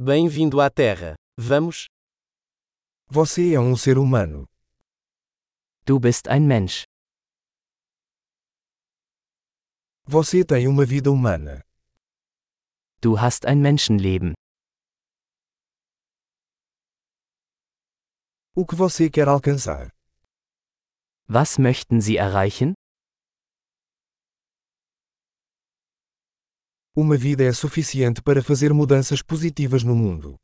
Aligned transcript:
Bem-vindo 0.00 0.60
à 0.60 0.70
Terra. 0.70 1.16
Vamos? 1.36 1.88
Você 3.08 3.52
é 3.52 3.58
um 3.58 3.76
ser 3.76 3.98
humano. 3.98 4.46
Du 5.84 5.98
bist 5.98 6.28
ein 6.28 6.46
Mensch. 6.46 6.84
Você 10.06 10.44
tem 10.44 10.68
uma 10.68 10.86
vida 10.86 11.10
humana. 11.10 11.64
Du 13.00 13.16
hast 13.16 13.44
ein 13.44 13.60
Menschenleben. 13.60 14.34
O 18.54 18.64
que 18.64 18.76
você 18.76 19.10
quer 19.10 19.26
alcançar? 19.26 19.90
Was 21.28 21.58
möchten 21.58 22.00
Sie 22.00 22.18
erreichen? 22.18 22.77
Uma 27.00 27.16
vida 27.16 27.44
é 27.44 27.52
suficiente 27.52 28.20
para 28.20 28.42
fazer 28.42 28.74
mudanças 28.74 29.22
positivas 29.22 29.84
no 29.84 29.94
mundo. 29.94 30.36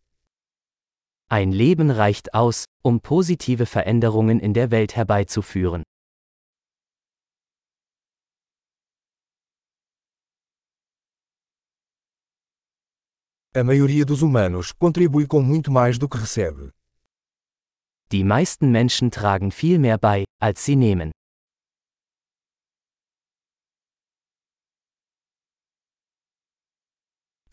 Ein 1.29 1.51
Leben 1.51 1.91
reicht 1.91 2.33
aus, 2.33 2.63
um 2.85 3.01
positive 3.01 3.67
Veränderungen 3.67 4.39
in 4.39 4.53
der 4.53 4.71
Welt 4.71 4.95
herbeizuführen. 4.95 5.83
A 13.53 13.65
maioria 13.65 14.05
dos 14.05 14.23
humanos 14.23 14.71
contribui 14.71 15.27
com 15.27 15.43
muito 15.43 15.73
mais 15.73 15.99
do 15.99 16.09
que 16.09 16.19
recebe. 16.19 16.71
Die 18.13 18.23
meisten 18.23 18.71
Menschen 18.71 19.11
tragen 19.11 19.51
viel 19.51 19.81
mehr 19.81 19.99
bei, 19.99 20.25
als 20.41 20.65
sie 20.65 20.77
nehmen. 20.77 21.11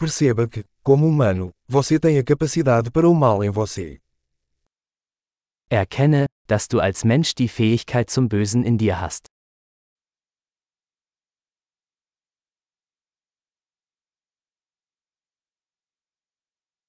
Perceba 0.02 0.48
que, 0.48 0.66
como 0.82 1.06
humano, 1.06 1.52
você 1.68 2.00
tem 2.00 2.18
a 2.18 2.24
capacidade 2.24 2.90
para 2.90 3.08
o 3.08 3.14
mal 3.14 3.44
em 3.44 3.52
você. 3.52 4.02
Erkenne, 5.70 6.26
dass 6.48 6.68
du 6.68 6.80
als 6.80 7.04
Mensch 7.04 7.36
die 7.36 7.48
Fähigkeit 7.48 8.10
zum 8.10 8.28
Bösen 8.28 8.64
in 8.66 8.80
dir 8.80 9.00
hast. 9.00 9.28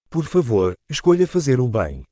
Por 0.08 0.24
favor, 0.24 0.74
escolha 0.88 1.28
fazer 1.28 1.60
o 1.60 1.68
bem. 1.68 2.06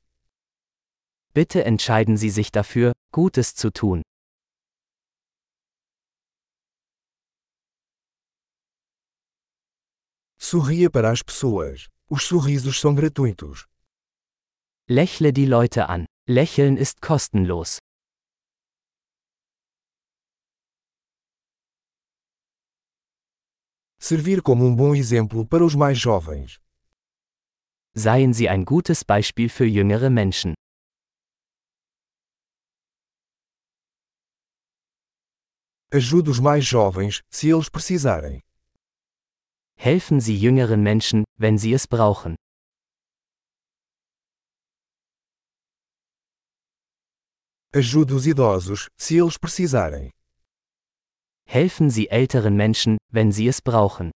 Bitte 1.33 1.65
entscheiden 1.65 2.15
Sie 2.15 2.29
sich 2.29 2.51
dafür, 2.51 2.93
Gutes 3.11 3.55
zu 3.55 3.71
tun. 3.71 4.03
Sorria 10.51 10.89
para 10.91 11.09
as 11.09 11.23
pessoas. 11.23 11.87
Os 12.09 12.23
sorrisos 12.23 12.77
são 12.77 12.93
gratuitos. 12.93 13.69
Lächle 14.89 15.31
die 15.31 15.45
Leute 15.45 15.79
an. 15.79 16.03
Lächeln 16.27 16.75
ist 16.75 16.99
kostenlos. 16.99 17.77
Servir 23.97 24.41
como 24.41 24.65
um 24.65 24.75
bom 24.75 24.93
exemplo 24.93 25.47
para 25.47 25.63
os 25.63 25.73
mais 25.73 25.97
jovens. 25.97 26.59
Seien 27.95 28.33
Sie 28.33 28.49
ein 28.49 28.65
gutes 28.65 29.03
Beispiel 29.05 29.47
für 29.47 29.63
jüngere 29.65 30.09
Menschen. 30.09 30.53
Ajude 35.93 36.29
os 36.29 36.41
mais 36.41 36.65
jovens, 36.65 37.21
se 37.29 37.47
eles 37.47 37.69
precisarem. 37.69 38.41
Helfen 39.83 40.19
Sie 40.19 40.37
jüngeren 40.37 40.83
Menschen, 40.83 41.23
wenn 41.39 41.57
sie 41.57 41.73
es 41.73 41.87
brauchen. 41.87 42.35
Ajude 47.73 48.13
os 48.13 48.27
idosos, 48.27 48.89
se 48.95 49.15
eles 49.15 49.39
precisarem. 49.39 50.11
Helfen 51.47 51.89
Sie 51.89 52.09
älteren 52.09 52.55
Menschen, 52.55 52.97
wenn 53.11 53.31
sie 53.31 53.47
es 53.47 53.59
brauchen. 53.59 54.11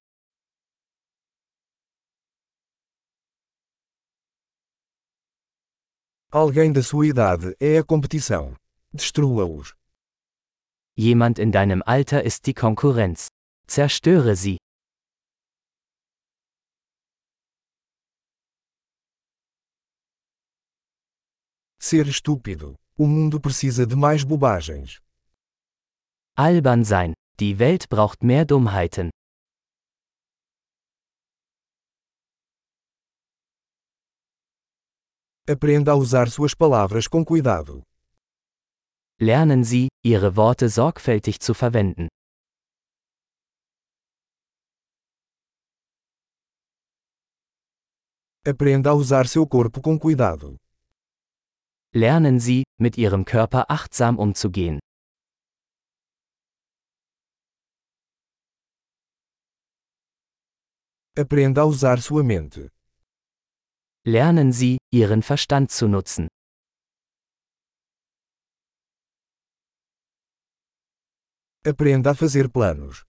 Alguém 6.32 6.72
da 6.72 6.84
sua 6.84 7.08
idade 7.08 7.56
é 7.60 7.80
a 7.80 7.84
competição. 7.84 8.56
Destrua-os. 8.94 9.74
Jemand 10.96 11.40
in 11.40 11.52
deinem 11.52 11.82
Alter 11.88 12.24
ist 12.24 12.46
die 12.46 12.54
Konkurrenz. 12.54 13.30
Zerstöre 13.66 14.36
sie. 14.36 14.58
Ser 21.88 22.08
estúpido. 22.08 22.74
O 22.98 23.06
mundo 23.06 23.40
precisa 23.40 23.86
de 23.86 23.96
mais 23.96 24.24
bobagens. 24.24 25.00
Albern 26.36 26.84
sein. 26.84 27.14
Die 27.40 27.60
Welt 27.60 27.88
braucht 27.90 28.24
mehr 28.24 28.44
Dummheiten. 28.44 29.12
Aprenda 35.48 35.92
a 35.92 35.96
usar 35.96 36.28
suas 36.32 36.56
palavras 36.56 37.08
com 37.08 37.24
cuidado. 37.24 37.84
Lernen 39.22 39.64
Sie, 39.64 39.88
Ihre 40.04 40.36
Worte 40.36 40.68
sorgfältig 40.68 41.38
zu 41.40 41.54
verwenden. 41.54 42.08
Aprenda 48.44 48.90
a 48.90 48.96
usar 48.96 49.28
seu 49.28 49.46
corpo 49.48 49.80
com 49.84 50.00
cuidado. 50.00 50.56
Lernen 51.98 52.42
Sie, 52.42 52.64
mit 52.78 52.98
Ihrem 52.98 53.24
Körper 53.24 53.72
achtsam 53.72 54.20
umzugehen. 54.20 54.80
Aprenda 61.18 61.62
a 61.62 61.66
usar 61.66 62.02
sua 62.02 62.22
mente. 62.22 62.70
Lernen 64.06 64.52
Sie, 64.52 64.78
Ihren 64.92 65.24
Verstand 65.24 65.72
zu 65.72 65.88
nutzen. 65.88 66.28
Aprenda 71.64 72.12
a 72.12 72.14
fazer 72.14 72.50
planos. 72.50 73.06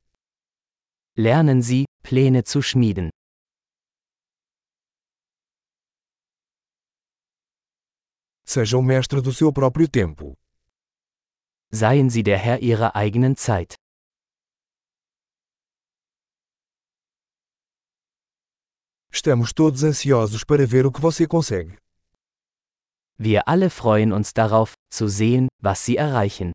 Lernen 1.17 1.61
Sie, 1.61 1.87
Pläne 2.05 2.45
zu 2.45 2.63
schmieden. 2.63 3.11
Seja 8.49 8.79
o 8.79 8.83
mestre 8.83 9.21
do 9.21 9.33
seu 9.33 9.53
próprio 9.53 9.89
tempo. 9.89 10.37
Seien 11.73 12.09
Sie 12.09 12.23
der 12.23 12.39
Herr 12.39 12.63
Ihrer 12.63 12.95
eigenen 12.95 13.35
Zeit. 13.35 13.75
Estamos 19.11 19.53
todos 19.53 19.83
ansiosos 19.83 20.45
para 20.45 20.65
ver 20.65 20.87
o 20.87 20.93
que 20.93 21.01
você 21.01 21.27
consegue. 21.27 21.77
Wir 23.19 23.43
alle 23.49 23.69
freuen 23.69 24.13
uns 24.13 24.33
darauf, 24.33 24.75
zu 24.93 25.09
sehen, 25.09 25.49
was 25.61 25.81
Sie 25.81 25.97
erreichen. 25.97 26.53